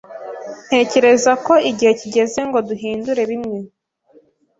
Ntekereza 0.67 1.31
ko 1.45 1.53
igihe 1.69 1.91
kigeze 1.99 2.39
ngo 2.47 2.57
duhindure 2.67 3.21
bimwe. 3.31 3.57